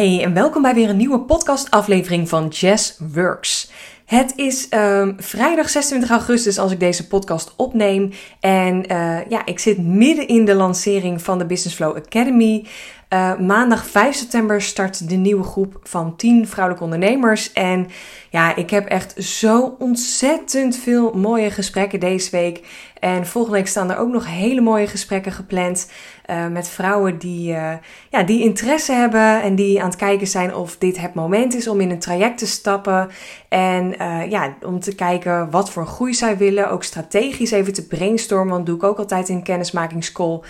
Hey 0.00 0.22
en 0.22 0.34
welkom 0.34 0.62
bij 0.62 0.74
weer 0.74 0.88
een 0.88 0.96
nieuwe 0.96 1.20
podcastaflevering 1.20 2.28
van 2.28 2.48
Jazz 2.48 2.98
Works. 3.12 3.70
Het 4.04 4.32
is 4.36 4.66
um, 4.70 5.14
vrijdag 5.18 5.70
26 5.70 6.10
augustus 6.10 6.58
als 6.58 6.72
ik 6.72 6.80
deze 6.80 7.06
podcast 7.06 7.52
opneem. 7.56 8.12
En 8.40 8.92
uh, 8.92 9.18
ja, 9.28 9.46
ik 9.46 9.58
zit 9.58 9.78
midden 9.78 10.28
in 10.28 10.44
de 10.44 10.54
lancering 10.54 11.22
van 11.22 11.38
de 11.38 11.46
Business 11.46 11.76
Flow 11.76 11.96
Academy. 11.96 12.66
Uh, 13.12 13.38
maandag 13.38 13.86
5 13.86 14.14
september 14.14 14.62
start 14.62 15.08
de 15.08 15.14
nieuwe 15.14 15.44
groep 15.44 15.78
van 15.82 16.16
10 16.16 16.48
vrouwelijke 16.48 16.84
ondernemers. 16.84 17.52
En 17.52 17.88
ja, 18.30 18.56
ik 18.56 18.70
heb 18.70 18.86
echt 18.86 19.24
zo 19.24 19.76
ontzettend 19.78 20.76
veel 20.76 21.12
mooie 21.12 21.50
gesprekken 21.50 22.00
deze 22.00 22.30
week. 22.30 22.66
En 23.00 23.26
volgende 23.26 23.56
week 23.56 23.66
staan 23.66 23.90
er 23.90 23.98
ook 23.98 24.12
nog 24.12 24.26
hele 24.26 24.60
mooie 24.60 24.86
gesprekken 24.86 25.32
gepland. 25.32 25.90
Uh, 26.30 26.46
met 26.46 26.68
vrouwen 26.68 27.18
die, 27.18 27.52
uh, 27.52 27.72
ja, 28.10 28.22
die 28.22 28.42
interesse 28.42 28.92
hebben 28.92 29.42
en 29.42 29.54
die 29.54 29.80
aan 29.80 29.88
het 29.88 29.98
kijken 29.98 30.26
zijn 30.26 30.54
of 30.54 30.76
dit 30.76 31.00
het 31.00 31.14
moment 31.14 31.54
is 31.54 31.68
om 31.68 31.80
in 31.80 31.90
een 31.90 31.98
traject 31.98 32.38
te 32.38 32.46
stappen. 32.46 33.08
En 33.48 33.94
ja, 34.28 34.54
om 34.66 34.80
te 34.80 34.94
kijken 34.94 35.50
wat 35.50 35.70
voor 35.70 35.86
groei 35.86 36.14
zij 36.14 36.36
willen. 36.36 36.70
Ook 36.70 36.84
strategisch 36.84 37.50
even 37.50 37.72
te 37.72 37.86
brainstormen. 37.86 38.54
Want 38.54 38.66
doe 38.66 38.76
ik 38.76 38.82
ook 38.82 38.98
altijd 38.98 39.28
in 39.28 39.42
kennismakingscall. 39.42 40.40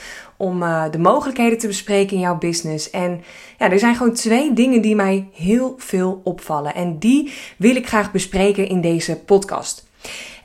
Om 0.40 0.60
de 0.90 0.98
mogelijkheden 0.98 1.58
te 1.58 1.66
bespreken 1.66 2.16
in 2.16 2.22
jouw 2.22 2.38
business. 2.38 2.90
En 2.90 3.22
ja, 3.58 3.70
er 3.70 3.78
zijn 3.78 3.96
gewoon 3.96 4.12
twee 4.12 4.52
dingen 4.52 4.80
die 4.80 4.94
mij 4.94 5.28
heel 5.32 5.74
veel 5.78 6.20
opvallen. 6.24 6.74
En 6.74 6.98
die 6.98 7.32
wil 7.56 7.76
ik 7.76 7.88
graag 7.88 8.12
bespreken 8.12 8.68
in 8.68 8.80
deze 8.80 9.16
podcast. 9.16 9.88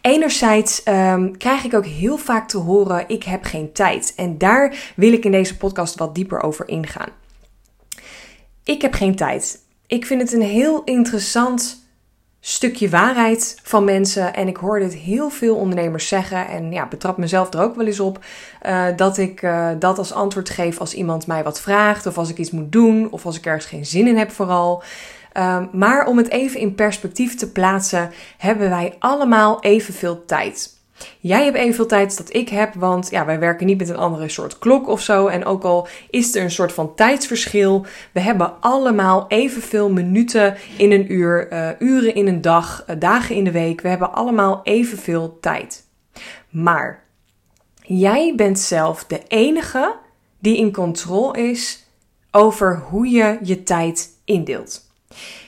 Enerzijds 0.02 0.82
um, 0.88 1.38
krijg 1.38 1.64
ik 1.64 1.74
ook 1.74 1.86
heel 1.86 2.18
vaak 2.18 2.48
te 2.48 2.58
horen: 2.58 3.04
ik 3.08 3.24
heb 3.24 3.44
geen 3.44 3.72
tijd. 3.72 4.14
En 4.16 4.38
daar 4.38 4.94
wil 4.96 5.14
ik 5.14 5.26
in 5.26 5.32
deze 5.32 5.58
podcast 5.58 5.96
wat 5.96 6.16
dieper 6.16 6.42
over 6.42 6.68
ingaan. 6.68 7.10
Ik 8.64 8.82
heb 8.82 8.94
geen 8.94 9.16
tijd. 9.16 9.60
Ik 9.88 10.06
vind 10.06 10.22
het 10.22 10.34
een 10.34 10.42
heel 10.42 10.84
interessant 10.84 11.85
stukje 12.48 12.90
waarheid 12.90 13.60
van 13.64 13.84
mensen. 13.84 14.34
En 14.34 14.48
ik 14.48 14.58
hoor 14.58 14.80
dit 14.80 14.94
heel 14.94 15.30
veel 15.30 15.56
ondernemers 15.56 16.08
zeggen. 16.08 16.48
En 16.48 16.72
ja, 16.72 16.88
betrap 16.88 17.18
mezelf 17.18 17.54
er 17.54 17.62
ook 17.62 17.76
wel 17.76 17.86
eens 17.86 18.00
op. 18.00 18.20
Uh, 18.66 18.86
dat 18.96 19.18
ik 19.18 19.42
uh, 19.42 19.70
dat 19.80 19.98
als 19.98 20.14
antwoord 20.14 20.50
geef 20.50 20.80
als 20.80 20.94
iemand 20.94 21.28
mij 21.28 21.44
wat 21.44 21.62
vraagt. 21.62 22.06
Of 22.06 22.18
als 22.18 22.30
ik 22.30 22.38
iets 22.38 22.52
moet 22.52 22.72
doen. 22.72 23.08
Of 23.12 23.26
als 23.26 23.38
ik 23.38 23.46
ergens 23.46 23.66
geen 23.66 23.86
zin 23.86 24.08
in 24.08 24.18
heb 24.18 24.32
vooral. 24.32 24.84
Um, 25.38 25.70
maar 25.72 26.06
om 26.06 26.18
het 26.18 26.30
even 26.30 26.60
in 26.60 26.76
perspectief 26.76 27.36
te 27.36 27.52
plaatsen, 27.52 28.12
hebben 28.38 28.70
wij 28.70 28.96
allemaal 29.00 29.62
evenveel 29.62 30.26
tijd. 30.26 30.75
Jij 31.20 31.44
hebt 31.44 31.58
evenveel 31.58 31.86
tijd 31.86 32.18
dat 32.18 32.34
ik 32.34 32.50
heb, 32.50 32.74
want 32.74 33.10
ja, 33.10 33.26
wij 33.26 33.40
werken 33.40 33.66
niet 33.66 33.78
met 33.78 33.90
een 33.90 33.98
andere 33.98 34.30
soort 34.30 34.60
klok 34.60 34.88
of 34.88 35.02
zo. 35.02 35.28
En 35.28 35.46
ook 35.46 35.64
al 35.64 35.88
is 36.10 36.36
er 36.36 36.44
een 36.44 36.52
soort 36.52 36.72
van 36.72 36.96
tijdsverschil, 36.96 37.86
we 38.12 38.20
hebben 38.20 38.54
allemaal 38.60 39.26
evenveel 39.28 39.90
minuten 39.92 40.56
in 40.78 40.92
een 40.92 41.14
uur, 41.14 41.54
uh, 41.54 41.70
uren 41.80 42.16
in 42.16 42.28
een 42.28 42.42
dag, 42.42 42.86
uh, 42.90 42.96
dagen 43.00 43.36
in 43.36 43.44
de 43.44 43.52
week. 43.52 43.82
We 43.82 43.88
hebben 43.88 44.14
allemaal 44.14 44.60
evenveel 44.64 45.38
tijd. 45.40 45.84
Maar 46.50 47.04
jij 47.82 48.34
bent 48.36 48.60
zelf 48.60 49.06
de 49.06 49.22
enige 49.28 49.96
die 50.40 50.58
in 50.58 50.72
controle 50.74 51.50
is 51.50 51.86
over 52.32 52.80
hoe 52.90 53.10
je 53.10 53.38
je 53.42 53.64
tijd 53.64 54.10
indeelt. 54.26 54.85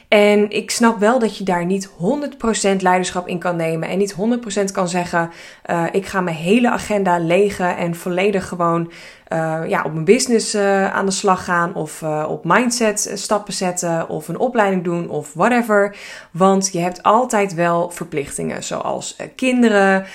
En 0.07 0.49
ik 0.49 0.71
snap 0.71 0.99
wel 0.99 1.19
dat 1.19 1.37
je 1.37 1.43
daar 1.43 1.65
niet 1.65 1.89
100% 1.89 2.75
leiderschap 2.77 3.27
in 3.27 3.39
kan 3.39 3.55
nemen. 3.55 3.89
En 3.89 3.97
niet 3.97 4.15
100% 4.15 4.63
kan 4.71 4.87
zeggen: 4.87 5.31
uh, 5.69 5.83
ik 5.91 6.05
ga 6.05 6.21
mijn 6.21 6.35
hele 6.35 6.69
agenda 6.71 7.19
legen 7.19 7.77
en 7.77 7.95
volledig 7.95 8.47
gewoon 8.47 8.91
uh, 9.33 9.61
ja, 9.67 9.83
op 9.83 9.93
mijn 9.93 10.05
business 10.05 10.55
uh, 10.55 10.93
aan 10.93 11.05
de 11.05 11.11
slag 11.11 11.43
gaan. 11.43 11.75
Of 11.75 12.03
op 12.27 12.45
mindset 12.45 13.11
stappen 13.13 13.53
zetten. 13.53 14.09
Of 14.09 14.27
een 14.27 14.39
opleiding 14.39 14.83
doen 14.83 15.09
of 15.09 15.33
whatever. 15.33 15.95
Want 16.31 16.69
je 16.71 16.79
hebt 16.79 17.03
altijd 17.03 17.53
wel 17.53 17.89
verplichtingen. 17.89 18.63
Zoals 18.63 19.15
kinderen, 19.35 20.05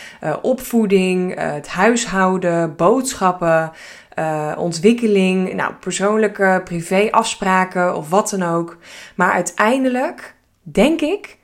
opvoeding, 0.42 1.40
het 1.40 1.68
huishouden, 1.68 2.76
boodschappen 2.76 3.72
uh, 4.18 4.54
ontwikkeling, 4.58 5.54
nou, 5.54 5.74
persoonlijke 5.74 6.60
privé 6.64 7.08
afspraken 7.10 7.96
of 7.96 8.08
wat 8.08 8.30
dan 8.30 8.42
ook. 8.42 8.78
Maar 9.16 9.32
uiteindelijk 9.32 10.34
denk 10.62 11.00
ik 11.00 11.38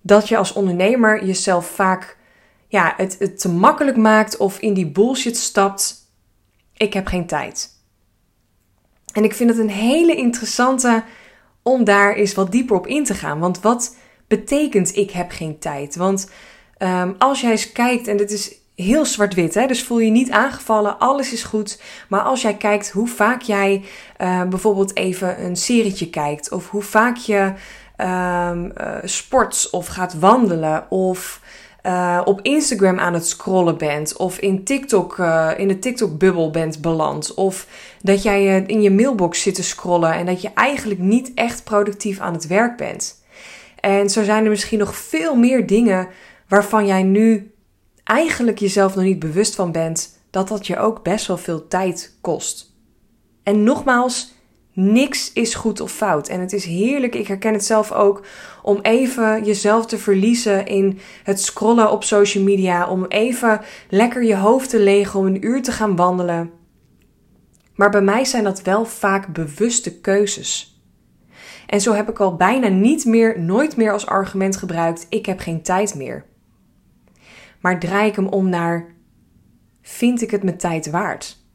dat 0.00 0.28
je 0.28 0.36
als 0.36 0.52
ondernemer 0.52 1.24
jezelf 1.24 1.66
vaak 1.66 2.16
ja, 2.68 2.94
het, 2.96 3.40
te 3.40 3.48
makkelijk 3.48 3.96
maakt 3.96 4.36
of 4.36 4.58
in 4.58 4.74
die 4.74 4.90
bullshit 4.90 5.36
stapt. 5.36 5.94
Ik 6.76 6.92
heb 6.92 7.06
geen 7.06 7.26
tijd. 7.26 7.76
En 9.12 9.24
ik 9.24 9.34
vind 9.34 9.50
het 9.50 9.58
een 9.58 9.70
hele 9.70 10.16
interessante 10.16 11.04
om 11.62 11.84
daar 11.84 12.14
eens 12.14 12.34
wat 12.34 12.52
dieper 12.52 12.76
op 12.76 12.86
in 12.86 13.04
te 13.04 13.14
gaan. 13.14 13.38
Want 13.38 13.60
wat 13.60 13.96
betekent 14.26 14.96
ik 14.96 15.10
heb 15.10 15.30
geen 15.30 15.58
tijd? 15.58 15.96
Want 15.96 16.30
um, 16.78 17.14
als 17.18 17.40
jij 17.40 17.50
eens 17.50 17.72
kijkt, 17.72 18.06
en 18.06 18.16
dit 18.16 18.30
is 18.30 18.56
heel 18.84 19.04
zwart-wit. 19.04 19.54
Hè? 19.54 19.66
Dus 19.66 19.82
voel 19.82 19.98
je 19.98 20.10
niet 20.10 20.30
aangevallen, 20.30 20.98
alles 20.98 21.32
is 21.32 21.42
goed. 21.42 21.82
Maar 22.08 22.20
als 22.20 22.42
jij 22.42 22.56
kijkt 22.56 22.90
hoe 22.90 23.08
vaak 23.08 23.42
jij 23.42 23.84
uh, 24.20 24.42
bijvoorbeeld 24.42 24.96
even 24.96 25.44
een 25.44 25.56
serietje 25.56 26.10
kijkt, 26.10 26.52
of 26.52 26.70
hoe 26.70 26.82
vaak 26.82 27.16
je 27.16 27.52
uh, 28.00 28.50
uh, 28.54 28.94
sport 29.04 29.68
of 29.70 29.86
gaat 29.86 30.18
wandelen, 30.18 30.90
of 30.90 31.40
uh, 31.82 32.20
op 32.24 32.40
Instagram 32.42 32.98
aan 32.98 33.14
het 33.14 33.26
scrollen 33.26 33.78
bent, 33.78 34.16
of 34.16 34.38
in 34.38 34.64
TikTok, 34.64 35.18
in 35.56 35.68
de 35.68 35.78
TikTok-bubbel 35.78 36.50
bent 36.50 36.80
beland, 36.80 37.34
of 37.34 37.66
dat 38.02 38.22
jij 38.22 38.64
in 38.66 38.82
je 38.82 38.90
mailbox 38.90 39.42
zit 39.42 39.54
te 39.54 39.62
scrollen 39.62 40.12
en 40.12 40.26
dat 40.26 40.42
je 40.42 40.50
eigenlijk 40.54 41.00
niet 41.00 41.32
echt 41.34 41.64
productief 41.64 42.18
aan 42.18 42.32
het 42.32 42.46
werk 42.46 42.76
bent. 42.76 43.22
En 43.80 44.10
zo 44.10 44.24
zijn 44.24 44.44
er 44.44 44.50
misschien 44.50 44.78
nog 44.78 44.96
veel 44.96 45.36
meer 45.36 45.66
dingen 45.66 46.08
waarvan 46.48 46.86
jij 46.86 47.02
nu 47.02 47.52
eigenlijk 48.08 48.58
jezelf 48.58 48.94
nog 48.94 49.04
niet 49.04 49.18
bewust 49.18 49.54
van 49.54 49.72
bent 49.72 50.18
dat 50.30 50.48
dat 50.48 50.66
je 50.66 50.78
ook 50.78 51.02
best 51.02 51.26
wel 51.26 51.36
veel 51.36 51.68
tijd 51.68 52.16
kost. 52.20 52.74
En 53.42 53.62
nogmaals, 53.62 54.34
niks 54.72 55.32
is 55.32 55.54
goed 55.54 55.80
of 55.80 55.92
fout. 55.92 56.28
En 56.28 56.40
het 56.40 56.52
is 56.52 56.64
heerlijk, 56.64 57.14
ik 57.14 57.26
herken 57.26 57.52
het 57.52 57.64
zelf 57.64 57.92
ook, 57.92 58.26
om 58.62 58.78
even 58.82 59.44
jezelf 59.44 59.86
te 59.86 59.98
verliezen 59.98 60.66
in 60.66 60.98
het 61.22 61.40
scrollen 61.40 61.90
op 61.90 62.04
social 62.04 62.44
media. 62.44 62.88
Om 62.88 63.04
even 63.04 63.60
lekker 63.88 64.24
je 64.24 64.36
hoofd 64.36 64.70
te 64.70 64.80
legen, 64.80 65.20
om 65.20 65.26
een 65.26 65.46
uur 65.46 65.62
te 65.62 65.72
gaan 65.72 65.96
wandelen. 65.96 66.50
Maar 67.74 67.90
bij 67.90 68.02
mij 68.02 68.24
zijn 68.24 68.44
dat 68.44 68.62
wel 68.62 68.84
vaak 68.84 69.32
bewuste 69.32 70.00
keuzes. 70.00 70.80
En 71.66 71.80
zo 71.80 71.92
heb 71.92 72.08
ik 72.08 72.20
al 72.20 72.36
bijna 72.36 72.68
niet 72.68 73.04
meer, 73.04 73.40
nooit 73.40 73.76
meer 73.76 73.92
als 73.92 74.06
argument 74.06 74.56
gebruikt: 74.56 75.06
ik 75.08 75.26
heb 75.26 75.38
geen 75.38 75.62
tijd 75.62 75.94
meer 75.94 76.24
maar 77.60 77.80
draai 77.80 78.08
ik 78.08 78.16
hem 78.16 78.26
om 78.26 78.48
naar: 78.48 78.94
vind 79.82 80.22
ik 80.22 80.30
het 80.30 80.42
mijn 80.42 80.58
tijd 80.58 80.90
waard? 80.90 81.46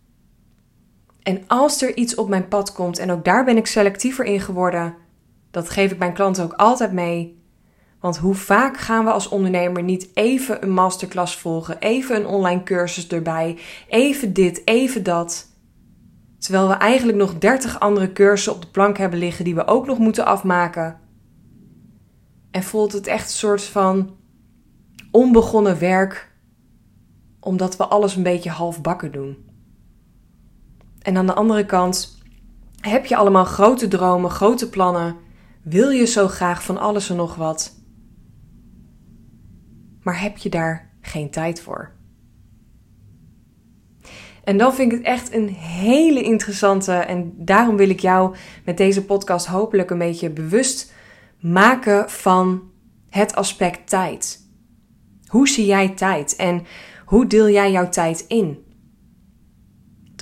En 1.23 1.43
als 1.47 1.81
er 1.81 1.97
iets 1.97 2.15
op 2.15 2.29
mijn 2.29 2.47
pad 2.47 2.73
komt, 2.73 2.97
en 2.97 3.11
ook 3.11 3.25
daar 3.25 3.45
ben 3.45 3.57
ik 3.57 3.67
selectiever 3.67 4.25
in 4.25 4.39
geworden, 4.39 4.95
dat 5.51 5.69
geef 5.69 5.91
ik 5.91 5.97
mijn 5.97 6.13
klanten 6.13 6.43
ook 6.43 6.53
altijd 6.53 6.91
mee. 6.91 7.41
Want 7.99 8.17
hoe 8.17 8.35
vaak 8.35 8.77
gaan 8.77 9.05
we 9.05 9.11
als 9.11 9.29
ondernemer 9.29 9.83
niet 9.83 10.09
even 10.13 10.63
een 10.63 10.71
masterclass 10.71 11.37
volgen, 11.37 11.79
even 11.79 12.15
een 12.15 12.25
online 12.25 12.63
cursus 12.63 13.07
erbij, 13.07 13.57
even 13.87 14.33
dit, 14.33 14.61
even 14.65 15.03
dat. 15.03 15.51
Terwijl 16.39 16.67
we 16.67 16.73
eigenlijk 16.73 17.17
nog 17.17 17.37
30 17.37 17.79
andere 17.79 18.13
cursussen 18.13 18.53
op 18.53 18.61
de 18.61 18.67
plank 18.67 18.97
hebben 18.97 19.19
liggen 19.19 19.45
die 19.45 19.55
we 19.55 19.67
ook 19.67 19.85
nog 19.85 19.97
moeten 19.97 20.25
afmaken. 20.25 20.99
En 22.51 22.63
voelt 22.63 22.93
het 22.93 23.07
echt 23.07 23.23
een 23.23 23.37
soort 23.37 23.63
van 23.63 24.15
onbegonnen 25.13 25.79
werk, 25.79 26.31
omdat 27.39 27.77
we 27.77 27.85
alles 27.85 28.15
een 28.15 28.23
beetje 28.23 28.49
halfbakken 28.49 29.11
doen. 29.11 29.49
En 31.01 31.17
aan 31.17 31.25
de 31.25 31.33
andere 31.33 31.65
kant 31.65 32.21
heb 32.79 33.05
je 33.05 33.15
allemaal 33.15 33.45
grote 33.45 33.87
dromen, 33.87 34.29
grote 34.29 34.69
plannen, 34.69 35.15
wil 35.63 35.89
je 35.89 36.05
zo 36.05 36.27
graag 36.27 36.63
van 36.63 36.77
alles 36.77 37.09
en 37.09 37.15
nog 37.15 37.35
wat, 37.35 37.75
maar 40.01 40.21
heb 40.21 40.37
je 40.37 40.49
daar 40.49 40.91
geen 41.01 41.29
tijd 41.29 41.61
voor. 41.61 41.91
En 44.43 44.57
dan 44.57 44.73
vind 44.73 44.91
ik 44.91 44.97
het 44.97 45.07
echt 45.07 45.33
een 45.33 45.47
hele 45.49 46.23
interessante 46.23 46.93
en 46.93 47.33
daarom 47.35 47.75
wil 47.75 47.89
ik 47.89 47.99
jou 47.99 48.35
met 48.65 48.77
deze 48.77 49.05
podcast 49.05 49.45
hopelijk 49.45 49.89
een 49.89 49.97
beetje 49.97 50.29
bewust 50.29 50.93
maken 51.39 52.09
van 52.09 52.71
het 53.09 53.35
aspect 53.35 53.89
tijd. 53.89 54.42
Hoe 55.33 55.47
zie 55.47 55.65
jij 55.65 55.89
tijd 55.89 56.35
en 56.35 56.65
hoe 57.05 57.27
deel 57.27 57.49
jij 57.49 57.71
jouw 57.71 57.89
tijd 57.89 58.25
in? 58.27 58.65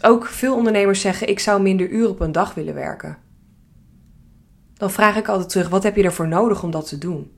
Ook 0.01 0.25
veel 0.25 0.55
ondernemers 0.55 1.01
zeggen: 1.01 1.29
ik 1.29 1.39
zou 1.39 1.61
minder 1.61 1.89
uren 1.89 2.09
op 2.09 2.19
een 2.19 2.31
dag 2.31 2.53
willen 2.53 2.73
werken. 2.73 3.17
Dan 4.73 4.91
vraag 4.91 5.15
ik 5.15 5.27
altijd 5.27 5.49
terug: 5.49 5.69
wat 5.69 5.83
heb 5.83 5.95
je 5.95 6.03
ervoor 6.03 6.27
nodig 6.27 6.63
om 6.63 6.71
dat 6.71 6.87
te 6.87 6.97
doen? 6.97 7.31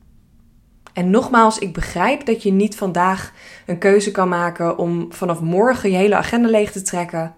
En 0.94 1.10
nogmaals, 1.10 1.60
ik 1.60 1.74
begrijp 1.74 2.25
dat 2.25 2.44
je 2.44 2.52
niet 2.52 2.75
vandaag 2.75 3.34
een 3.66 3.78
keuze 3.78 4.12
kan 4.12 4.30
maken 4.30 4.78
om 4.78 5.14
vanaf 5.14 5.42
morgen 5.42 5.92
je 5.92 5.98
hele 5.98 6.16
agenda 6.16 6.50
leeg 6.50 6.72
te 6.72 6.81
trekken. 6.81 7.36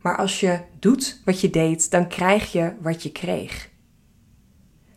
Maar 0.00 0.16
als 0.16 0.40
je 0.40 0.60
doet 0.78 1.20
wat 1.24 1.40
je 1.40 1.50
deed, 1.50 1.90
dan 1.90 2.08
krijg 2.08 2.52
je 2.52 2.72
wat 2.80 3.02
je 3.02 3.12
kreeg. 3.12 3.71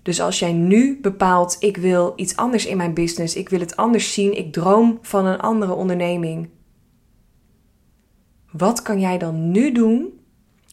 Dus 0.05 0.21
als 0.21 0.39
jij 0.39 0.53
nu 0.53 0.99
bepaalt, 1.01 1.55
ik 1.59 1.77
wil 1.77 2.13
iets 2.15 2.35
anders 2.35 2.65
in 2.65 2.77
mijn 2.77 2.93
business, 2.93 3.35
ik 3.35 3.49
wil 3.49 3.59
het 3.59 3.75
anders 3.75 4.13
zien, 4.13 4.37
ik 4.37 4.53
droom 4.53 4.99
van 5.01 5.25
een 5.25 5.39
andere 5.39 5.73
onderneming. 5.73 6.49
Wat 8.51 8.81
kan 8.81 8.99
jij 8.99 9.17
dan 9.17 9.51
nu 9.51 9.71
doen? 9.71 10.19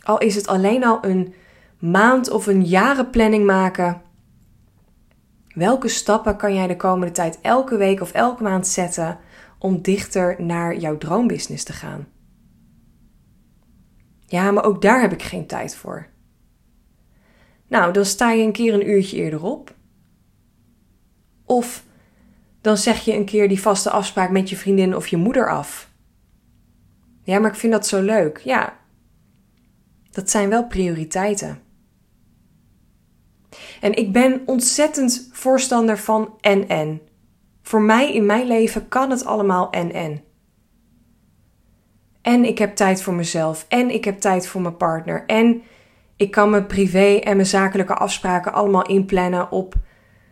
Al 0.02 0.18
is 0.18 0.34
het 0.34 0.46
alleen 0.46 0.84
al 0.84 1.04
een 1.04 1.34
maand 1.78 2.30
of 2.30 2.46
een 2.46 2.64
jarenplanning 2.64 3.44
maken. 3.44 4.02
Welke 5.54 5.88
stappen 5.88 6.36
kan 6.36 6.54
jij 6.54 6.66
de 6.66 6.76
komende 6.76 7.12
tijd 7.12 7.38
elke 7.40 7.76
week 7.76 8.00
of 8.00 8.12
elke 8.12 8.42
maand 8.42 8.66
zetten 8.66 9.18
om 9.58 9.82
dichter 9.82 10.42
naar 10.42 10.76
jouw 10.76 10.98
droombusiness 10.98 11.64
te 11.64 11.72
gaan? 11.72 12.08
Ja, 14.26 14.50
maar 14.50 14.64
ook 14.64 14.82
daar 14.82 15.00
heb 15.00 15.12
ik 15.12 15.22
geen 15.22 15.46
tijd 15.46 15.76
voor. 15.76 16.11
Nou, 17.72 17.92
dan 17.92 18.04
sta 18.04 18.30
je 18.30 18.44
een 18.44 18.52
keer 18.52 18.74
een 18.74 18.88
uurtje 18.88 19.16
eerder 19.16 19.42
op. 19.42 19.74
Of 21.44 21.84
dan 22.60 22.76
zeg 22.76 23.04
je 23.04 23.14
een 23.14 23.24
keer 23.24 23.48
die 23.48 23.60
vaste 23.60 23.90
afspraak 23.90 24.30
met 24.30 24.48
je 24.48 24.56
vriendin 24.56 24.96
of 24.96 25.06
je 25.06 25.16
moeder 25.16 25.50
af. 25.50 25.90
Ja, 27.22 27.38
maar 27.38 27.50
ik 27.50 27.56
vind 27.56 27.72
dat 27.72 27.86
zo 27.86 28.02
leuk. 28.02 28.38
Ja, 28.38 28.78
dat 30.10 30.30
zijn 30.30 30.48
wel 30.48 30.66
prioriteiten. 30.66 31.62
En 33.80 33.94
ik 33.94 34.12
ben 34.12 34.42
ontzettend 34.46 35.28
voorstander 35.32 35.98
van 35.98 36.34
en-en. 36.40 37.00
Voor 37.62 37.82
mij 37.82 38.14
in 38.14 38.26
mijn 38.26 38.46
leven 38.46 38.88
kan 38.88 39.10
het 39.10 39.24
allemaal 39.24 39.70
en-en. 39.70 40.24
En 42.22 42.44
ik 42.44 42.58
heb 42.58 42.74
tijd 42.76 43.02
voor 43.02 43.14
mezelf. 43.14 43.66
En 43.68 43.90
ik 43.90 44.04
heb 44.04 44.20
tijd 44.20 44.46
voor 44.46 44.60
mijn 44.60 44.76
partner. 44.76 45.26
En 45.26 45.62
ik 46.22 46.30
kan 46.30 46.50
mijn 46.50 46.66
privé 46.66 47.14
en 47.14 47.36
mijn 47.36 47.48
zakelijke 47.48 47.94
afspraken 47.94 48.52
allemaal 48.52 48.86
inplannen 48.86 49.50
op 49.50 49.74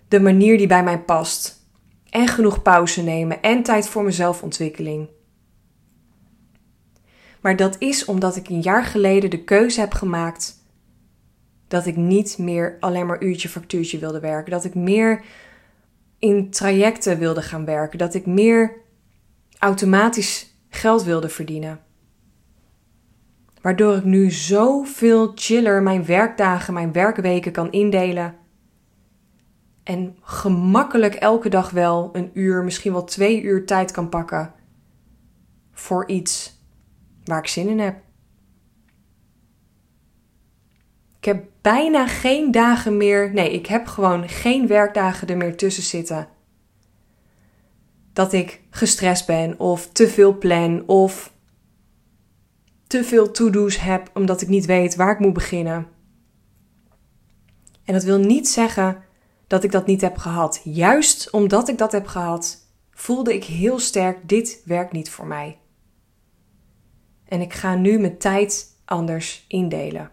de 0.08 0.20
manier 0.20 0.58
die 0.58 0.66
bij 0.66 0.84
mij 0.84 0.98
past. 1.00 1.68
En 2.10 2.28
genoeg 2.28 2.62
pauze 2.62 3.02
nemen 3.02 3.42
en 3.42 3.62
tijd 3.62 3.88
voor 3.88 4.04
mezelfontwikkeling. 4.04 5.08
Maar 7.40 7.56
dat 7.56 7.76
is 7.78 8.04
omdat 8.04 8.36
ik 8.36 8.48
een 8.48 8.60
jaar 8.60 8.84
geleden 8.84 9.30
de 9.30 9.44
keuze 9.44 9.80
heb 9.80 9.92
gemaakt 9.92 10.58
dat 11.68 11.86
ik 11.86 11.96
niet 11.96 12.38
meer 12.38 12.76
alleen 12.80 13.06
maar 13.06 13.22
uurtje 13.22 13.48
factuurtje 13.48 13.98
wilde 13.98 14.20
werken. 14.20 14.50
Dat 14.50 14.64
ik 14.64 14.74
meer 14.74 15.24
in 16.18 16.50
trajecten 16.50 17.18
wilde 17.18 17.42
gaan 17.42 17.64
werken. 17.64 17.98
Dat 17.98 18.14
ik 18.14 18.26
meer 18.26 18.76
automatisch 19.58 20.54
geld 20.68 21.02
wilde 21.02 21.28
verdienen. 21.28 21.80
Waardoor 23.60 23.96
ik 23.96 24.04
nu 24.04 24.30
zoveel 24.30 25.32
chiller 25.34 25.82
mijn 25.82 26.04
werkdagen, 26.04 26.74
mijn 26.74 26.92
werkweken 26.92 27.52
kan 27.52 27.72
indelen. 27.72 28.34
En 29.82 30.16
gemakkelijk 30.20 31.14
elke 31.14 31.48
dag 31.48 31.70
wel 31.70 32.10
een 32.12 32.30
uur, 32.34 32.64
misschien 32.64 32.92
wel 32.92 33.04
twee 33.04 33.42
uur 33.42 33.66
tijd 33.66 33.90
kan 33.90 34.08
pakken 34.08 34.52
voor 35.72 36.08
iets 36.08 36.58
waar 37.24 37.38
ik 37.38 37.46
zin 37.46 37.68
in 37.68 37.78
heb. 37.78 37.96
Ik 41.18 41.24
heb 41.24 41.44
bijna 41.60 42.06
geen 42.06 42.50
dagen 42.50 42.96
meer. 42.96 43.32
Nee, 43.32 43.52
ik 43.52 43.66
heb 43.66 43.86
gewoon 43.86 44.28
geen 44.28 44.66
werkdagen 44.66 45.28
er 45.28 45.36
meer 45.36 45.56
tussen 45.56 45.82
zitten. 45.82 46.28
Dat 48.12 48.32
ik 48.32 48.60
gestrest 48.70 49.26
ben 49.26 49.58
of 49.58 49.88
te 49.92 50.08
veel 50.08 50.38
plan 50.38 50.82
of 50.86 51.32
te 52.90 53.04
veel 53.04 53.30
to-do's 53.30 53.76
heb 53.76 54.10
omdat 54.14 54.40
ik 54.40 54.48
niet 54.48 54.66
weet 54.66 54.94
waar 54.94 55.12
ik 55.12 55.18
moet 55.18 55.32
beginnen. 55.32 55.86
En 57.84 57.94
dat 57.94 58.04
wil 58.04 58.18
niet 58.18 58.48
zeggen 58.48 59.02
dat 59.46 59.64
ik 59.64 59.70
dat 59.72 59.86
niet 59.86 60.00
heb 60.00 60.16
gehad. 60.16 60.60
Juist 60.64 61.30
omdat 61.30 61.68
ik 61.68 61.78
dat 61.78 61.92
heb 61.92 62.06
gehad, 62.06 62.58
voelde 62.90 63.34
ik 63.34 63.44
heel 63.44 63.78
sterk: 63.78 64.28
dit 64.28 64.62
werkt 64.64 64.92
niet 64.92 65.10
voor 65.10 65.26
mij. 65.26 65.58
En 67.24 67.40
ik 67.40 67.52
ga 67.52 67.74
nu 67.74 67.98
mijn 67.98 68.18
tijd 68.18 68.66
anders 68.84 69.44
indelen. 69.48 70.10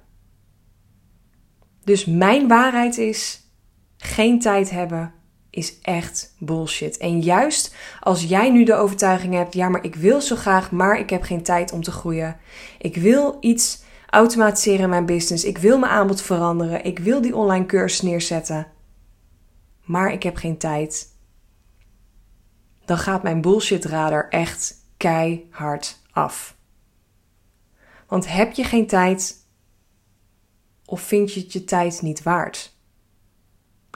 Dus 1.83 2.05
mijn 2.05 2.47
waarheid 2.47 2.97
is: 2.97 3.41
geen 3.97 4.39
tijd 4.39 4.69
hebben 4.69 5.13
is 5.57 5.79
echt 5.81 6.33
bullshit. 6.37 6.97
En 6.97 7.21
juist 7.21 7.75
als 7.99 8.23
jij 8.23 8.49
nu 8.49 8.63
de 8.63 8.75
overtuiging 8.75 9.33
hebt: 9.33 9.53
ja, 9.53 9.69
maar 9.69 9.83
ik 9.83 9.95
wil 9.95 10.21
zo 10.21 10.35
graag, 10.35 10.71
maar 10.71 10.99
ik 10.99 11.09
heb 11.09 11.23
geen 11.23 11.43
tijd 11.43 11.71
om 11.71 11.83
te 11.83 11.91
groeien. 11.91 12.37
Ik 12.77 12.95
wil 12.95 13.37
iets 13.39 13.83
automatiseren 14.09 14.83
in 14.83 14.89
mijn 14.89 15.05
business. 15.05 15.43
Ik 15.43 15.57
wil 15.57 15.79
mijn 15.79 15.91
aanbod 15.91 16.21
veranderen. 16.21 16.83
Ik 16.83 16.99
wil 16.99 17.21
die 17.21 17.35
online 17.35 17.65
cursus 17.65 18.01
neerzetten. 18.01 18.67
Maar 19.83 20.11
ik 20.11 20.23
heb 20.23 20.35
geen 20.35 20.57
tijd. 20.57 21.15
Dan 22.85 22.97
gaat 22.97 23.23
mijn 23.23 23.41
bullshit 23.41 23.85
radar 23.85 24.29
echt 24.29 24.75
keihard 24.97 25.99
af. 26.11 26.55
Want 28.07 28.27
heb 28.27 28.53
je 28.53 28.63
geen 28.63 28.87
tijd, 28.87 29.35
of 30.85 31.01
vind 31.01 31.33
je 31.33 31.39
het 31.39 31.53
je 31.53 31.63
tijd 31.63 32.01
niet 32.01 32.23
waard? 32.23 32.76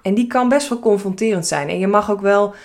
En 0.01 0.13
die 0.13 0.27
kan 0.27 0.49
best 0.49 0.69
wel 0.69 0.79
confronterend 0.79 1.47
zijn. 1.47 1.69
En 1.69 1.79
je 1.79 1.87
mag 1.87 2.11
ook 2.11 2.21
wel 2.21 2.55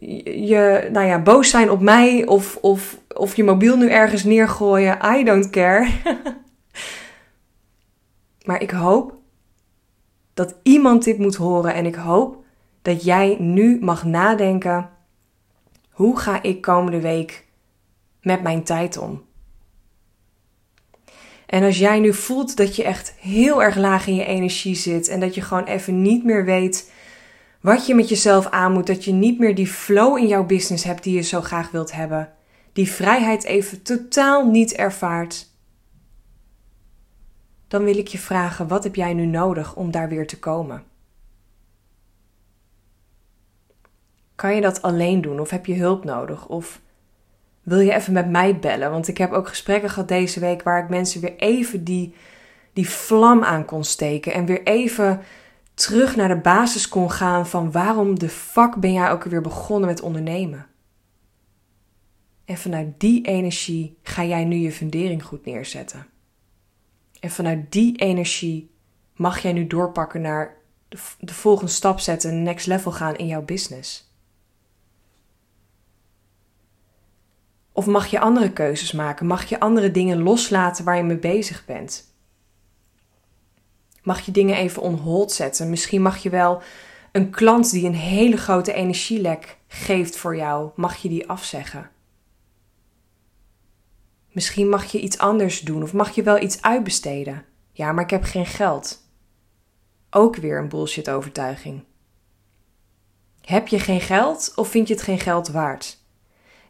je, 0.00 0.88
nou 0.92 1.06
ja, 1.06 1.22
boos 1.22 1.50
zijn 1.50 1.70
op 1.70 1.80
mij 1.80 2.26
of, 2.26 2.56
of, 2.56 2.98
of 3.16 3.36
je 3.36 3.44
mobiel 3.44 3.76
nu 3.76 3.90
ergens 3.90 4.24
neergooien. 4.24 4.98
I 5.16 5.24
don't 5.24 5.50
care. 5.50 5.90
maar 8.46 8.62
ik 8.62 8.70
hoop 8.70 9.14
dat 10.34 10.54
iemand 10.62 11.04
dit 11.04 11.18
moet 11.18 11.36
horen. 11.36 11.74
En 11.74 11.86
ik 11.86 11.94
hoop 11.94 12.44
dat 12.82 13.04
jij 13.04 13.36
nu 13.38 13.78
mag 13.80 14.04
nadenken: 14.04 14.90
hoe 15.90 16.18
ga 16.18 16.42
ik 16.42 16.60
komende 16.60 17.00
week 17.00 17.46
met 18.22 18.42
mijn 18.42 18.62
tijd 18.62 18.98
om? 18.98 19.28
En 21.50 21.62
als 21.62 21.78
jij 21.78 22.00
nu 22.00 22.14
voelt 22.14 22.56
dat 22.56 22.76
je 22.76 22.84
echt 22.84 23.14
heel 23.18 23.62
erg 23.62 23.76
laag 23.76 24.06
in 24.06 24.14
je 24.14 24.24
energie 24.24 24.74
zit 24.74 25.08
en 25.08 25.20
dat 25.20 25.34
je 25.34 25.40
gewoon 25.40 25.64
even 25.64 26.02
niet 26.02 26.24
meer 26.24 26.44
weet 26.44 26.92
wat 27.60 27.86
je 27.86 27.94
met 27.94 28.08
jezelf 28.08 28.46
aan 28.46 28.72
moet, 28.72 28.86
dat 28.86 29.04
je 29.04 29.12
niet 29.12 29.38
meer 29.38 29.54
die 29.54 29.66
flow 29.66 30.18
in 30.18 30.26
jouw 30.26 30.46
business 30.46 30.84
hebt 30.84 31.02
die 31.02 31.14
je 31.14 31.20
zo 31.20 31.40
graag 31.40 31.70
wilt 31.70 31.92
hebben, 31.92 32.32
die 32.72 32.90
vrijheid 32.90 33.44
even 33.44 33.82
totaal 33.82 34.50
niet 34.50 34.72
ervaart, 34.72 35.48
dan 37.68 37.84
wil 37.84 37.96
ik 37.98 38.08
je 38.08 38.18
vragen: 38.18 38.68
wat 38.68 38.84
heb 38.84 38.94
jij 38.94 39.14
nu 39.14 39.26
nodig 39.26 39.76
om 39.76 39.90
daar 39.90 40.08
weer 40.08 40.26
te 40.26 40.38
komen? 40.38 40.84
Kan 44.34 44.54
je 44.54 44.60
dat 44.60 44.82
alleen 44.82 45.20
doen 45.20 45.40
of 45.40 45.50
heb 45.50 45.66
je 45.66 45.74
hulp 45.74 46.04
nodig? 46.04 46.46
Of 46.46 46.80
wil 47.70 47.80
je 47.80 47.94
even 47.94 48.12
met 48.12 48.30
mij 48.30 48.58
bellen? 48.58 48.90
Want 48.90 49.08
ik 49.08 49.18
heb 49.18 49.32
ook 49.32 49.48
gesprekken 49.48 49.90
gehad 49.90 50.08
deze 50.08 50.40
week 50.40 50.62
waar 50.62 50.82
ik 50.82 50.88
mensen 50.88 51.20
weer 51.20 51.36
even 51.36 51.84
die, 51.84 52.14
die 52.72 52.88
vlam 52.88 53.44
aan 53.44 53.64
kon 53.64 53.84
steken. 53.84 54.32
En 54.32 54.46
weer 54.46 54.62
even 54.62 55.20
terug 55.74 56.16
naar 56.16 56.28
de 56.28 56.40
basis 56.40 56.88
kon 56.88 57.10
gaan 57.10 57.46
van 57.46 57.72
waarom 57.72 58.18
de 58.18 58.28
fuck 58.28 58.74
ben 58.74 58.92
jij 58.92 59.10
ook 59.10 59.24
weer 59.24 59.40
begonnen 59.40 59.88
met 59.88 60.00
ondernemen? 60.00 60.66
En 62.44 62.56
vanuit 62.56 63.00
die 63.00 63.26
energie 63.26 63.98
ga 64.02 64.24
jij 64.24 64.44
nu 64.44 64.56
je 64.56 64.72
fundering 64.72 65.24
goed 65.24 65.44
neerzetten. 65.44 66.06
En 67.20 67.30
vanuit 67.30 67.72
die 67.72 67.96
energie 67.96 68.70
mag 69.16 69.38
jij 69.38 69.52
nu 69.52 69.66
doorpakken 69.66 70.20
naar 70.20 70.56
de, 70.88 70.98
de 71.18 71.34
volgende 71.34 71.72
stap 71.72 72.00
zetten, 72.00 72.42
next 72.42 72.66
level 72.66 72.92
gaan 72.92 73.16
in 73.16 73.26
jouw 73.26 73.42
business. 73.42 74.09
Of 77.80 77.86
mag 77.86 78.06
je 78.06 78.20
andere 78.20 78.52
keuzes 78.52 78.92
maken? 78.92 79.26
Mag 79.26 79.44
je 79.44 79.60
andere 79.60 79.90
dingen 79.90 80.22
loslaten 80.22 80.84
waar 80.84 80.96
je 80.96 81.02
mee 81.02 81.16
bezig 81.16 81.64
bent? 81.64 82.14
Mag 84.02 84.20
je 84.20 84.32
dingen 84.32 84.56
even 84.56 84.82
on 84.82 84.94
hold 84.94 85.32
zetten? 85.32 85.70
Misschien 85.70 86.02
mag 86.02 86.18
je 86.18 86.30
wel 86.30 86.62
een 87.12 87.30
klant 87.30 87.70
die 87.70 87.86
een 87.86 87.94
hele 87.94 88.36
grote 88.36 88.72
energielek 88.72 89.58
geeft 89.66 90.16
voor 90.16 90.36
jou, 90.36 90.70
mag 90.74 90.96
je 90.96 91.08
die 91.08 91.28
afzeggen? 91.28 91.90
Misschien 94.32 94.68
mag 94.68 94.84
je 94.84 95.00
iets 95.00 95.18
anders 95.18 95.60
doen 95.60 95.82
of 95.82 95.92
mag 95.92 96.14
je 96.14 96.22
wel 96.22 96.42
iets 96.42 96.62
uitbesteden. 96.62 97.44
Ja, 97.72 97.92
maar 97.92 98.04
ik 98.04 98.10
heb 98.10 98.24
geen 98.24 98.46
geld. 98.46 99.02
Ook 100.10 100.36
weer 100.36 100.58
een 100.58 100.68
bullshit 100.68 101.10
overtuiging. 101.10 101.84
Heb 103.40 103.68
je 103.68 103.78
geen 103.78 104.00
geld 104.00 104.52
of 104.56 104.68
vind 104.68 104.88
je 104.88 104.94
het 104.94 105.02
geen 105.02 105.20
geld 105.20 105.48
waard? 105.48 105.99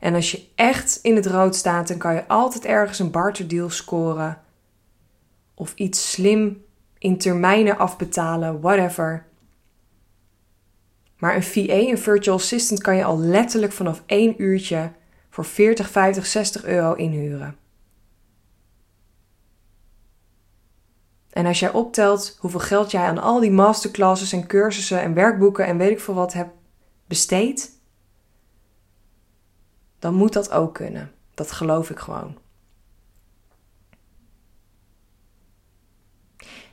En 0.01 0.15
als 0.15 0.31
je 0.31 0.47
echt 0.55 0.99
in 1.03 1.17
het 1.17 1.27
rood 1.27 1.57
staat, 1.57 1.89
dan 1.89 1.99
kan 1.99 2.15
je 2.15 2.29
altijd 2.29 2.65
ergens 2.65 2.99
een 2.99 3.11
barterdeal 3.11 3.71
scoren. 3.71 4.41
Of 5.55 5.75
iets 5.75 6.11
slim 6.11 6.65
in 6.99 7.19
termijnen 7.19 7.79
afbetalen, 7.79 8.61
whatever. 8.61 9.27
Maar 11.19 11.35
een 11.35 11.43
VA, 11.43 11.73
een 11.73 11.99
virtual 11.99 12.37
assistant, 12.37 12.81
kan 12.81 12.97
je 12.97 13.05
al 13.05 13.19
letterlijk 13.19 13.73
vanaf 13.73 14.03
één 14.07 14.43
uurtje 14.43 14.91
voor 15.31 15.45
40, 15.45 15.91
50, 15.91 16.27
60 16.27 16.65
euro 16.65 16.95
inhuren. 16.95 17.57
En 21.31 21.47
als 21.47 21.61
jij 21.61 21.73
optelt 21.73 22.37
hoeveel 22.41 22.61
geld 22.61 22.91
jij 22.91 23.03
aan 23.03 23.19
al 23.19 23.41
die 23.41 23.51
masterclasses 23.51 24.33
en 24.33 24.47
cursussen 24.47 25.01
en 25.01 25.15
werkboeken 25.15 25.67
en 25.67 25.79
weet 25.79 25.91
ik 25.91 26.01
veel 26.01 26.15
wat 26.15 26.33
hebt 26.33 26.55
besteed, 27.07 27.80
dan 30.01 30.15
moet 30.15 30.33
dat 30.33 30.51
ook 30.51 30.75
kunnen. 30.75 31.13
Dat 31.35 31.53
geloof 31.53 31.91
ik 31.91 31.99
gewoon. 31.99 32.37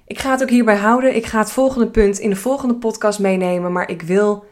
Ik 0.06 0.20
ga 0.20 0.32
het 0.32 0.42
ook 0.42 0.50
hierbij 0.50 0.78
houden. 0.78 1.16
Ik 1.16 1.26
ga 1.26 1.40
het 1.40 1.52
volgende 1.52 1.88
punt 1.88 2.20
in 2.20 2.30
de 2.30 2.36
volgende 2.36 2.76
podcast 2.76 3.20
meenemen. 3.20 3.72
Maar 3.72 3.90
ik 3.90 4.02
wil 4.02 4.46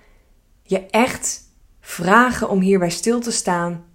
je 0.62 0.86
echt 0.86 1.41
vragen 1.79 2.50
om 2.50 2.60
hierbij 2.60 2.89
stil 2.89 3.20
te 3.20 3.32
staan. 3.32 3.86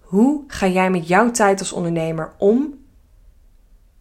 Hoe 0.00 0.44
ga 0.46 0.66
jij 0.66 0.90
met 0.90 1.08
jouw 1.08 1.30
tijd 1.30 1.58
als 1.58 1.72
ondernemer 1.72 2.34
om? 2.38 2.74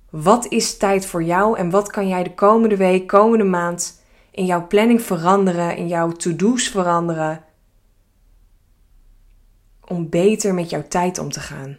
Wat 0.09 0.47
is 0.47 0.77
tijd 0.77 1.05
voor 1.05 1.23
jou 1.23 1.57
en 1.57 1.69
wat 1.69 1.89
kan 1.89 2.07
jij 2.07 2.23
de 2.23 2.33
komende 2.33 2.77
week, 2.77 3.07
komende 3.07 3.43
maand 3.43 4.01
in 4.31 4.45
jouw 4.45 4.67
planning 4.67 5.01
veranderen, 5.01 5.75
in 5.75 5.87
jouw 5.87 6.11
to-do's 6.11 6.67
veranderen? 6.67 7.43
Om 9.87 10.09
beter 10.09 10.53
met 10.53 10.69
jouw 10.69 10.87
tijd 10.87 11.19
om 11.19 11.31
te 11.31 11.39
gaan. 11.39 11.77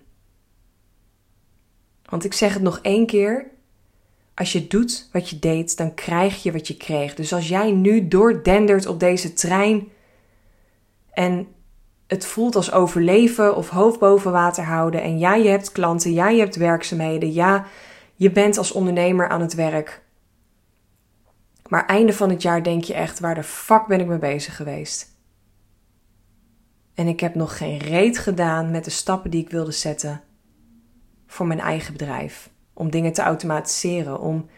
Want 2.08 2.24
ik 2.24 2.32
zeg 2.32 2.54
het 2.54 2.62
nog 2.62 2.78
één 2.82 3.06
keer: 3.06 3.46
als 4.34 4.52
je 4.52 4.66
doet 4.66 5.08
wat 5.12 5.28
je 5.28 5.38
deed, 5.38 5.76
dan 5.76 5.94
krijg 5.94 6.42
je 6.42 6.52
wat 6.52 6.68
je 6.68 6.76
kreeg. 6.76 7.14
Dus 7.14 7.32
als 7.32 7.48
jij 7.48 7.72
nu 7.72 8.08
doordendert 8.08 8.86
op 8.86 9.00
deze 9.00 9.32
trein 9.32 9.88
en 11.10 11.48
het 12.06 12.26
voelt 12.26 12.56
als 12.56 12.72
overleven 12.72 13.56
of 13.56 13.68
hoofd 13.68 13.98
boven 13.98 14.32
water 14.32 14.64
houden 14.64 15.02
en 15.02 15.18
ja, 15.18 15.34
je 15.34 15.48
hebt 15.48 15.72
klanten, 15.72 16.12
ja, 16.12 16.28
je 16.28 16.40
hebt 16.40 16.56
werkzaamheden, 16.56 17.32
ja, 17.32 17.66
je 18.14 18.30
bent 18.30 18.58
als 18.58 18.72
ondernemer 18.72 19.28
aan 19.28 19.40
het 19.40 19.54
werk. 19.54 20.02
Maar 21.68 21.86
einde 21.86 22.12
van 22.12 22.30
het 22.30 22.42
jaar 22.42 22.62
denk 22.62 22.84
je 22.84 22.94
echt, 22.94 23.20
waar 23.20 23.34
de 23.34 23.42
fuck 23.42 23.86
ben 23.86 24.00
ik 24.00 24.06
mee 24.06 24.18
bezig 24.18 24.56
geweest? 24.56 25.16
En 26.98 27.08
ik 27.08 27.20
heb 27.20 27.34
nog 27.34 27.56
geen 27.56 27.78
reet 27.78 28.18
gedaan 28.18 28.70
met 28.70 28.84
de 28.84 28.90
stappen 28.90 29.30
die 29.30 29.42
ik 29.42 29.50
wilde 29.50 29.72
zetten 29.72 30.20
voor 31.26 31.46
mijn 31.46 31.60
eigen 31.60 31.92
bedrijf 31.92 32.50
om 32.72 32.90
dingen 32.90 33.12
te 33.12 33.22
automatiseren, 33.22 34.20
om 34.20 34.48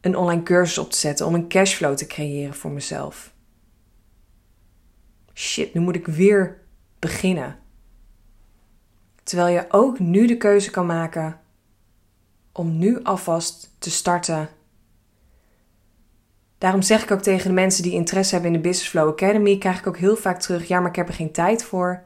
een 0.00 0.16
online 0.16 0.42
cursus 0.42 0.78
op 0.78 0.90
te 0.90 0.98
zetten, 0.98 1.26
om 1.26 1.34
een 1.34 1.48
cashflow 1.48 1.96
te 1.96 2.06
creëren 2.06 2.54
voor 2.54 2.70
mezelf. 2.70 3.34
Shit, 5.34 5.74
nu 5.74 5.80
moet 5.80 5.94
ik 5.94 6.06
weer 6.06 6.60
beginnen. 6.98 7.58
Terwijl 9.22 9.54
je 9.54 9.64
ook 9.68 9.98
nu 9.98 10.26
de 10.26 10.36
keuze 10.36 10.70
kan 10.70 10.86
maken 10.86 11.40
om 12.52 12.78
nu 12.78 13.02
alvast 13.02 13.74
te 13.78 13.90
starten. 13.90 14.48
Daarom 16.62 16.82
zeg 16.82 17.02
ik 17.02 17.10
ook 17.10 17.22
tegen 17.22 17.48
de 17.48 17.54
mensen 17.54 17.82
die 17.82 17.92
interesse 17.92 18.34
hebben 18.34 18.54
in 18.54 18.56
de 18.56 18.68
Business 18.68 18.90
Flow 18.90 19.08
Academy, 19.08 19.58
krijg 19.58 19.78
ik 19.78 19.86
ook 19.86 19.96
heel 19.96 20.16
vaak 20.16 20.40
terug: 20.40 20.68
ja, 20.68 20.80
maar 20.80 20.88
ik 20.88 20.96
heb 20.96 21.08
er 21.08 21.14
geen 21.14 21.32
tijd 21.32 21.64
voor. 21.64 22.02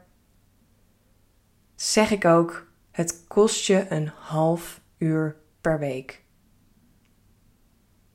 Zeg 1.75 2.11
ik 2.11 2.25
ook: 2.25 2.67
het 2.91 3.23
kost 3.27 3.65
je 3.65 3.85
een 3.89 4.11
half 4.19 4.81
uur 4.97 5.35
per 5.61 5.79
week. 5.79 6.23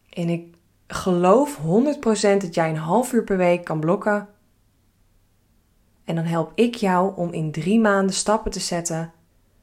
En 0.08 0.28
ik 0.28 0.54
geloof 0.86 1.58
100% 1.58 1.60
dat 2.38 2.54
jij 2.54 2.68
een 2.68 2.76
half 2.76 3.12
uur 3.12 3.24
per 3.24 3.36
week 3.36 3.64
kan 3.64 3.80
blokken. 3.80 4.28
En 6.04 6.14
dan 6.14 6.24
help 6.24 6.52
ik 6.54 6.74
jou 6.74 7.16
om 7.16 7.32
in 7.32 7.52
drie 7.52 7.80
maanden 7.80 8.14
stappen 8.14 8.50
te 8.50 8.60
zetten. 8.60 9.12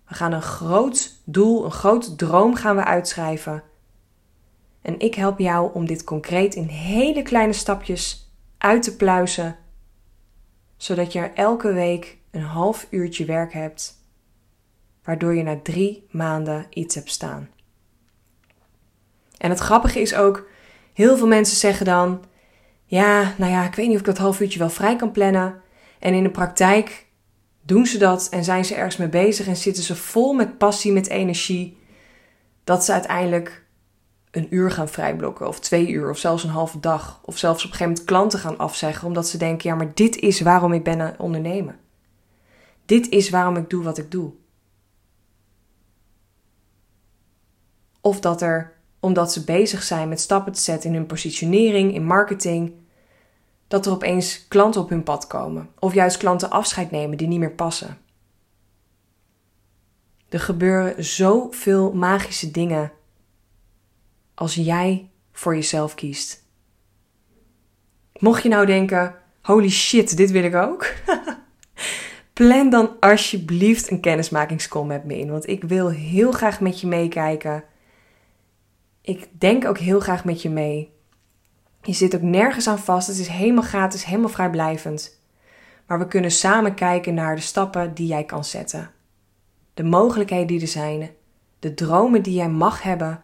We 0.07 0.13
gaan 0.15 0.31
een 0.31 0.41
groot 0.41 1.21
doel, 1.25 1.65
een 1.65 1.71
groot 1.71 2.17
droom 2.17 2.55
gaan 2.55 2.75
we 2.75 2.83
uitschrijven. 2.83 3.63
En 4.89 4.99
ik 4.99 5.15
help 5.15 5.39
jou 5.39 5.73
om 5.73 5.85
dit 5.85 6.03
concreet 6.03 6.55
in 6.55 6.67
hele 6.67 7.21
kleine 7.21 7.53
stapjes 7.53 8.31
uit 8.57 8.83
te 8.83 8.95
pluizen, 8.95 9.57
zodat 10.77 11.11
je 11.11 11.19
er 11.19 11.33
elke 11.33 11.73
week 11.73 12.17
een 12.31 12.41
half 12.41 12.87
uurtje 12.89 13.25
werk 13.25 13.53
hebt 13.53 14.03
waardoor 15.03 15.35
je 15.35 15.43
na 15.43 15.59
drie 15.63 16.07
maanden 16.11 16.65
iets 16.69 16.95
hebt 16.95 17.09
staan. 17.09 17.49
En 19.37 19.49
het 19.49 19.59
grappige 19.59 20.01
is 20.01 20.15
ook, 20.15 20.47
heel 20.93 21.17
veel 21.17 21.27
mensen 21.27 21.57
zeggen 21.57 21.85
dan: 21.85 22.23
Ja, 22.85 23.33
nou 23.37 23.51
ja, 23.51 23.65
ik 23.65 23.75
weet 23.75 23.85
niet 23.85 23.95
of 23.95 24.01
ik 24.01 24.07
dat 24.07 24.17
half 24.17 24.39
uurtje 24.39 24.59
wel 24.59 24.69
vrij 24.69 24.95
kan 24.95 25.11
plannen. 25.11 25.61
En 25.99 26.13
in 26.13 26.23
de 26.23 26.31
praktijk 26.31 27.05
doen 27.61 27.85
ze 27.85 27.97
dat 27.97 28.29
en 28.29 28.43
zijn 28.43 28.65
ze 28.65 28.75
ergens 28.75 28.97
mee 28.97 29.09
bezig 29.09 29.47
en 29.47 29.57
zitten 29.57 29.83
ze 29.83 29.95
vol 29.95 30.33
met 30.33 30.57
passie, 30.57 30.91
met 30.91 31.07
energie, 31.07 31.77
dat 32.63 32.85
ze 32.85 32.91
uiteindelijk 32.91 33.67
een 34.31 34.47
uur 34.49 34.71
gaan 34.71 34.89
vrijblokken, 34.89 35.47
of 35.47 35.59
twee 35.59 35.89
uur, 35.89 36.09
of 36.09 36.17
zelfs 36.17 36.43
een 36.43 36.49
halve 36.49 36.79
dag, 36.79 37.21
of 37.23 37.37
zelfs 37.37 37.65
op 37.65 37.71
een 37.71 37.77
gegeven 37.77 37.91
moment 37.91 38.05
klanten 38.05 38.39
gaan 38.39 38.57
afzeggen, 38.57 39.07
omdat 39.07 39.27
ze 39.27 39.37
denken: 39.37 39.69
ja, 39.69 39.75
maar 39.75 39.91
dit 39.93 40.15
is 40.15 40.41
waarom 40.41 40.73
ik 40.73 40.83
ben 40.83 41.01
aan 41.01 41.15
ondernemen. 41.17 41.79
Dit 42.85 43.09
is 43.09 43.29
waarom 43.29 43.55
ik 43.55 43.69
doe 43.69 43.83
wat 43.83 43.97
ik 43.97 44.11
doe. 44.11 44.31
Of 48.01 48.19
dat 48.19 48.41
er, 48.41 48.73
omdat 48.99 49.33
ze 49.33 49.43
bezig 49.43 49.83
zijn 49.83 50.09
met 50.09 50.19
stappen 50.19 50.53
te 50.53 50.61
zetten 50.61 50.89
in 50.89 50.95
hun 50.95 51.05
positionering, 51.05 51.93
in 51.93 52.05
marketing, 52.05 52.73
dat 53.67 53.85
er 53.85 53.91
opeens 53.91 54.47
klanten 54.47 54.81
op 54.81 54.89
hun 54.89 55.03
pad 55.03 55.27
komen. 55.27 55.69
Of 55.79 55.93
juist 55.93 56.17
klanten 56.17 56.49
afscheid 56.49 56.91
nemen 56.91 57.17
die 57.17 57.27
niet 57.27 57.39
meer 57.39 57.51
passen. 57.51 57.97
Er 60.29 60.39
gebeuren 60.39 61.03
zoveel 61.03 61.93
magische 61.93 62.51
dingen 62.51 62.91
als 64.39 64.55
jij 64.55 65.09
voor 65.31 65.55
jezelf 65.55 65.95
kiest. 65.95 66.43
Mocht 68.19 68.43
je 68.43 68.49
nou 68.49 68.65
denken: 68.65 69.15
holy 69.41 69.69
shit, 69.69 70.17
dit 70.17 70.31
wil 70.31 70.43
ik 70.43 70.55
ook. 70.55 70.93
Plan 72.33 72.69
dan 72.69 72.99
alsjeblieft 72.99 73.91
een 73.91 73.99
kennismakingscall 73.99 74.85
met 74.85 75.03
me 75.03 75.17
in, 75.17 75.31
want 75.31 75.47
ik 75.47 75.63
wil 75.63 75.89
heel 75.89 76.31
graag 76.31 76.61
met 76.61 76.81
je 76.81 76.87
meekijken 76.87 77.63
ik 79.09 79.29
denk 79.31 79.65
ook 79.65 79.77
heel 79.77 79.99
graag 79.99 80.25
met 80.25 80.41
je 80.41 80.49
mee. 80.49 80.93
Je 81.81 81.93
zit 81.93 82.15
ook 82.15 82.21
nergens 82.21 82.67
aan 82.67 82.79
vast. 82.79 83.07
Het 83.07 83.17
is 83.17 83.27
helemaal 83.27 83.63
gratis, 83.63 84.05
helemaal 84.05 84.29
vrijblijvend. 84.29 85.21
Maar 85.87 85.99
we 85.99 86.07
kunnen 86.07 86.31
samen 86.31 86.73
kijken 86.73 87.13
naar 87.13 87.35
de 87.35 87.41
stappen 87.41 87.93
die 87.93 88.07
jij 88.07 88.23
kan 88.23 88.45
zetten. 88.45 88.91
De 89.73 89.83
mogelijkheden 89.83 90.47
die 90.47 90.61
er 90.61 90.67
zijn. 90.67 91.09
De 91.59 91.73
dromen 91.73 92.23
die 92.23 92.33
jij 92.33 92.49
mag 92.49 92.81
hebben. 92.81 93.23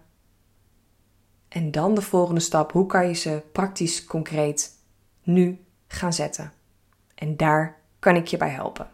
En 1.55 1.71
dan 1.71 1.95
de 1.95 2.01
volgende 2.01 2.41
stap. 2.41 2.71
Hoe 2.71 2.85
kan 2.85 3.07
je 3.07 3.13
ze 3.13 3.41
praktisch, 3.51 4.05
concreet 4.05 4.71
nu 5.23 5.65
gaan 5.87 6.13
zetten? 6.13 6.53
En 7.15 7.37
daar 7.37 7.81
kan 7.99 8.15
ik 8.15 8.27
je 8.27 8.37
bij 8.37 8.49
helpen. 8.49 8.89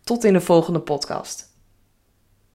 Tot 0.00 0.24
in 0.24 0.32
de 0.32 0.40
volgende 0.40 0.80
podcast. 0.80 1.49